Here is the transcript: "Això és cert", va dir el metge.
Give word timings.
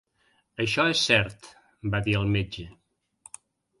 "Això 0.63 0.85
és 0.93 1.03
cert", 1.09 1.49
va 1.97 2.03
dir 2.09 2.17
el 2.21 2.27
metge. 2.39 2.67